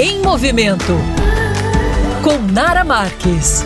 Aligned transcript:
Em 0.00 0.22
Movimento 0.22 0.96
com 2.22 2.38
Nara 2.52 2.84
Marques. 2.84 3.64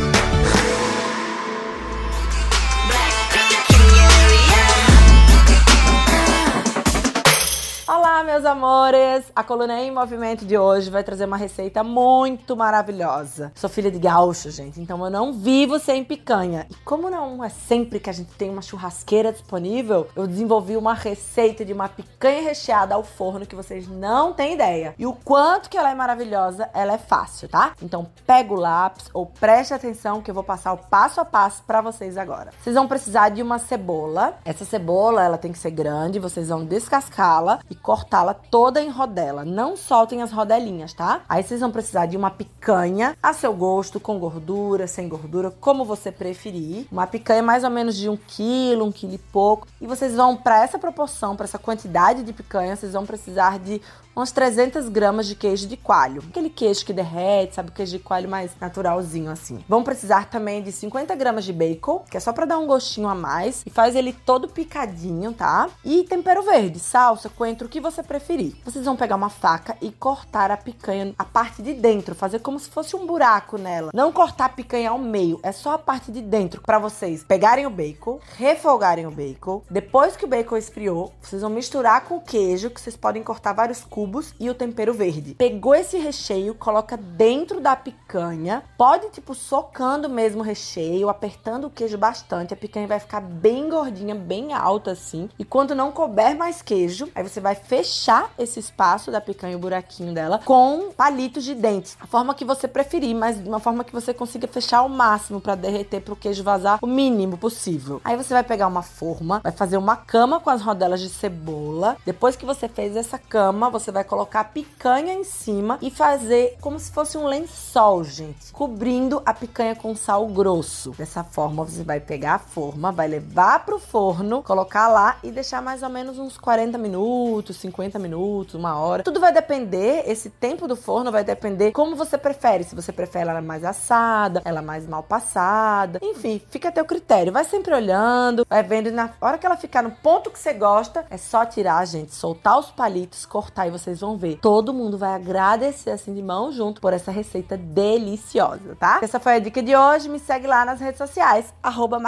Olá, 8.22 8.34
meus 8.34 8.44
amores! 8.44 9.24
A 9.34 9.42
coluna 9.42 9.80
em 9.80 9.90
movimento 9.90 10.46
de 10.46 10.56
hoje 10.56 10.88
vai 10.88 11.02
trazer 11.02 11.24
uma 11.24 11.36
receita 11.36 11.82
muito 11.82 12.56
maravilhosa. 12.56 13.50
Sou 13.52 13.68
filha 13.68 13.90
de 13.90 13.98
gaúcho, 13.98 14.48
gente, 14.48 14.80
então 14.80 15.04
eu 15.04 15.10
não 15.10 15.32
vivo 15.32 15.76
sem 15.80 16.04
picanha. 16.04 16.64
E 16.70 16.74
como 16.84 17.10
não 17.10 17.42
é 17.42 17.48
sempre 17.48 17.98
que 17.98 18.08
a 18.08 18.12
gente 18.12 18.30
tem 18.34 18.48
uma 18.48 18.62
churrasqueira 18.62 19.32
disponível, 19.32 20.06
eu 20.14 20.28
desenvolvi 20.28 20.76
uma 20.76 20.94
receita 20.94 21.64
de 21.64 21.72
uma 21.72 21.88
picanha 21.88 22.42
recheada 22.42 22.94
ao 22.94 23.02
forno 23.02 23.44
que 23.44 23.56
vocês 23.56 23.88
não 23.88 24.32
têm 24.32 24.54
ideia. 24.54 24.94
E 24.96 25.04
o 25.04 25.14
quanto 25.14 25.68
que 25.68 25.76
ela 25.76 25.90
é 25.90 25.94
maravilhosa, 25.94 26.70
ela 26.72 26.92
é 26.92 26.98
fácil, 26.98 27.48
tá? 27.48 27.72
Então 27.82 28.06
pega 28.24 28.54
o 28.54 28.56
lápis 28.56 29.10
ou 29.12 29.26
preste 29.26 29.74
atenção 29.74 30.22
que 30.22 30.30
eu 30.30 30.34
vou 30.34 30.44
passar 30.44 30.72
o 30.72 30.78
passo 30.78 31.20
a 31.20 31.24
passo 31.24 31.64
para 31.64 31.80
vocês 31.80 32.16
agora. 32.16 32.52
Vocês 32.62 32.76
vão 32.76 32.86
precisar 32.86 33.30
de 33.30 33.42
uma 33.42 33.58
cebola. 33.58 34.38
Essa 34.44 34.64
cebola, 34.64 35.24
ela 35.24 35.38
tem 35.38 35.50
que 35.50 35.58
ser 35.58 35.72
grande, 35.72 36.20
vocês 36.20 36.50
vão 36.50 36.64
descascá-la 36.64 37.58
e 37.68 37.74
cortá-la 38.12 38.34
toda 38.34 38.82
em 38.82 38.90
rodela. 38.90 39.42
Não 39.42 39.74
soltem 39.74 40.20
as 40.20 40.30
rodelinhas, 40.30 40.92
tá? 40.92 41.22
Aí 41.26 41.42
vocês 41.42 41.60
vão 41.60 41.70
precisar 41.70 42.04
de 42.04 42.14
uma 42.14 42.30
picanha 42.30 43.16
a 43.22 43.32
seu 43.32 43.54
gosto, 43.54 43.98
com 43.98 44.18
gordura, 44.18 44.86
sem 44.86 45.08
gordura, 45.08 45.50
como 45.50 45.82
você 45.82 46.12
preferir. 46.12 46.86
Uma 46.92 47.06
picanha 47.06 47.42
mais 47.42 47.64
ou 47.64 47.70
menos 47.70 47.96
de 47.96 48.10
um 48.10 48.16
quilo, 48.16 48.84
um 48.84 48.92
quilo 48.92 49.14
e 49.14 49.18
pouco. 49.18 49.66
E 49.80 49.86
vocês 49.86 50.14
vão, 50.14 50.36
para 50.36 50.62
essa 50.62 50.78
proporção, 50.78 51.34
para 51.34 51.44
essa 51.44 51.58
quantidade 51.58 52.22
de 52.22 52.34
picanha, 52.34 52.76
vocês 52.76 52.92
vão 52.92 53.06
precisar 53.06 53.58
de 53.58 53.80
uns 54.16 54.30
300 54.30 54.88
gramas 54.88 55.26
de 55.26 55.34
queijo 55.34 55.66
de 55.66 55.76
coalho. 55.76 56.22
Aquele 56.28 56.50
queijo 56.50 56.84
que 56.84 56.92
derrete, 56.92 57.54
sabe? 57.54 57.70
O 57.70 57.72
queijo 57.72 57.92
de 57.92 57.98
coalho 57.98 58.28
mais 58.28 58.52
naturalzinho, 58.60 59.30
assim. 59.30 59.64
Vão 59.68 59.82
precisar 59.82 60.28
também 60.28 60.62
de 60.62 60.70
50 60.70 61.14
gramas 61.14 61.44
de 61.44 61.52
bacon, 61.52 62.04
que 62.10 62.16
é 62.16 62.20
só 62.20 62.32
para 62.32 62.44
dar 62.44 62.58
um 62.58 62.66
gostinho 62.66 63.08
a 63.08 63.14
mais. 63.14 63.62
E 63.64 63.70
faz 63.70 63.96
ele 63.96 64.12
todo 64.12 64.48
picadinho, 64.48 65.32
tá? 65.32 65.68
E 65.84 66.04
tempero 66.04 66.42
verde, 66.42 66.78
salsa, 66.78 67.28
coentro, 67.28 67.66
o 67.66 67.70
que 67.70 67.80
você 67.80 68.01
preferir. 68.02 68.54
Vocês 68.64 68.84
vão 68.84 68.96
pegar 68.96 69.16
uma 69.16 69.30
faca 69.30 69.76
e 69.80 69.90
cortar 69.90 70.50
a 70.50 70.56
picanha, 70.56 71.14
a 71.18 71.24
parte 71.24 71.62
de 71.62 71.72
dentro, 71.74 72.14
fazer 72.14 72.40
como 72.40 72.58
se 72.58 72.68
fosse 72.68 72.94
um 72.94 73.06
buraco 73.06 73.58
nela. 73.58 73.90
Não 73.94 74.12
cortar 74.12 74.46
a 74.46 74.50
picanha 74.50 74.90
ao 74.90 74.98
meio, 74.98 75.40
é 75.42 75.52
só 75.52 75.72
a 75.72 75.78
parte 75.78 76.12
de 76.12 76.20
dentro 76.20 76.60
para 76.60 76.78
vocês 76.78 77.24
pegarem 77.24 77.66
o 77.66 77.70
bacon, 77.70 78.20
refogarem 78.36 79.06
o 79.06 79.10
bacon. 79.10 79.62
Depois 79.70 80.16
que 80.16 80.24
o 80.24 80.28
bacon 80.28 80.56
esfriou, 80.56 81.12
vocês 81.20 81.42
vão 81.42 81.50
misturar 81.50 82.04
com 82.04 82.16
o 82.16 82.20
queijo, 82.20 82.70
que 82.70 82.80
vocês 82.80 82.96
podem 82.96 83.22
cortar 83.22 83.52
vários 83.52 83.82
cubos 83.82 84.02
cubos 84.02 84.34
e 84.38 84.50
o 84.50 84.54
tempero 84.54 84.92
verde. 84.92 85.34
Pegou 85.34 85.74
esse 85.74 85.96
recheio, 85.96 86.54
coloca 86.54 86.96
dentro 86.96 87.60
da 87.60 87.74
picanha. 87.74 88.62
Pode, 88.76 89.10
tipo, 89.10 89.34
socando 89.34 90.08
mesmo 90.08 90.40
o 90.40 90.44
recheio, 90.44 91.08
apertando 91.08 91.66
o 91.66 91.70
queijo 91.70 91.96
bastante. 91.96 92.52
A 92.52 92.56
picanha 92.56 92.86
vai 92.86 92.98
ficar 92.98 93.20
bem 93.20 93.68
gordinha, 93.68 94.14
bem 94.14 94.52
alta 94.52 94.90
assim. 94.90 95.28
E 95.38 95.44
quando 95.44 95.74
não 95.74 95.92
couber 95.92 96.36
mais 96.36 96.60
queijo, 96.60 97.08
aí 97.14 97.22
você 97.22 97.40
vai 97.40 97.54
fechar 97.54 97.91
esse 98.38 98.58
espaço 98.58 99.10
da 99.10 99.20
picanha, 99.20 99.56
o 99.56 99.60
buraquinho 99.60 100.12
dela, 100.12 100.40
com 100.44 100.90
palitos 100.96 101.44
de 101.44 101.54
dentes. 101.54 101.96
A 102.00 102.06
forma 102.06 102.34
que 102.34 102.44
você 102.44 102.66
preferir, 102.66 103.14
mas 103.14 103.42
de 103.42 103.48
uma 103.48 103.60
forma 103.60 103.84
que 103.84 103.92
você 103.92 104.14
consiga 104.14 104.48
fechar 104.48 104.78
ao 104.78 104.88
máximo 104.88 105.40
para 105.40 105.54
derreter 105.54 106.00
para 106.00 106.14
o 106.14 106.16
queijo 106.16 106.42
vazar 106.42 106.78
o 106.82 106.86
mínimo 106.86 107.36
possível. 107.36 108.00
Aí 108.04 108.16
você 108.16 108.32
vai 108.32 108.42
pegar 108.42 108.66
uma 108.66 108.82
forma, 108.82 109.40
vai 109.42 109.52
fazer 109.52 109.76
uma 109.76 109.96
cama 109.96 110.40
com 110.40 110.50
as 110.50 110.62
rodelas 110.62 111.00
de 111.00 111.08
cebola. 111.08 111.96
Depois 112.04 112.36
que 112.36 112.46
você 112.46 112.68
fez 112.68 112.96
essa 112.96 113.18
cama, 113.18 113.70
você 113.70 113.92
vai 113.92 114.04
colocar 114.04 114.40
a 114.40 114.44
picanha 114.44 115.12
em 115.12 115.24
cima 115.24 115.78
e 115.82 115.90
fazer 115.90 116.56
como 116.60 116.78
se 116.78 116.90
fosse 116.90 117.18
um 117.18 117.26
lençol, 117.26 118.04
gente, 118.04 118.52
cobrindo 118.52 119.22
a 119.26 119.34
picanha 119.34 119.74
com 119.74 119.94
sal 119.94 120.26
grosso. 120.28 120.92
Dessa 120.92 121.22
forma, 121.22 121.64
você 121.64 121.82
vai 121.82 122.00
pegar 122.00 122.34
a 122.34 122.38
forma, 122.38 122.90
vai 122.90 123.08
levar 123.08 123.64
pro 123.64 123.78
forno, 123.78 124.42
colocar 124.42 124.88
lá 124.88 125.18
e 125.22 125.30
deixar 125.30 125.60
mais 125.60 125.82
ou 125.82 125.88
menos 125.88 126.18
uns 126.18 126.36
40 126.38 126.78
minutos, 126.78 127.56
50 127.56 127.81
minutos, 127.98 128.54
uma 128.54 128.78
hora. 128.78 129.02
Tudo 129.02 129.20
vai 129.20 129.32
depender, 129.32 130.04
esse 130.06 130.30
tempo 130.30 130.66
do 130.66 130.74
forno 130.74 131.12
vai 131.12 131.22
depender 131.22 131.72
como 131.72 131.94
você 131.94 132.16
prefere. 132.16 132.64
Se 132.64 132.74
você 132.74 132.92
prefere 132.92 133.28
ela 133.28 133.42
mais 133.42 133.64
assada, 133.64 134.42
ela 134.44 134.62
mais 134.62 134.86
mal 134.86 135.02
passada. 135.02 135.98
Enfim, 136.02 136.40
fica 136.50 136.70
a 136.70 136.72
teu 136.72 136.84
critério. 136.84 137.32
Vai 137.32 137.44
sempre 137.44 137.74
olhando, 137.74 138.46
vai 138.48 138.62
vendo. 138.62 138.88
E 138.88 138.92
na 138.92 139.10
hora 139.20 139.38
que 139.38 139.46
ela 139.46 139.56
ficar 139.56 139.82
no 139.82 139.90
ponto 139.90 140.30
que 140.30 140.38
você 140.38 140.52
gosta, 140.52 141.04
é 141.10 141.16
só 141.16 141.44
tirar, 141.44 141.86
gente, 141.86 142.14
soltar 142.14 142.58
os 142.58 142.70
palitos, 142.70 143.26
cortar 143.26 143.66
e 143.66 143.70
você 143.70 143.82
vocês 143.82 144.00
vão 144.00 144.16
ver. 144.16 144.38
Todo 144.40 144.72
mundo 144.72 144.96
vai 144.96 145.14
agradecer 145.14 145.90
assim 145.90 146.14
de 146.14 146.22
mão 146.22 146.52
junto 146.52 146.80
por 146.80 146.92
essa 146.92 147.10
receita 147.10 147.56
deliciosa, 147.56 148.76
tá? 148.78 149.00
Essa 149.02 149.20
foi 149.20 149.34
a 149.34 149.38
dica 149.38 149.62
de 149.62 149.76
hoje. 149.76 150.08
Me 150.08 150.18
segue 150.18 150.46
lá 150.46 150.64
nas 150.64 150.80
redes 150.80 150.98
sociais, 150.98 151.52
arroba 151.62 152.00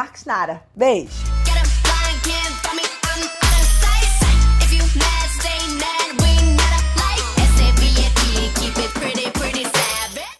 Beijo! 0.74 1.33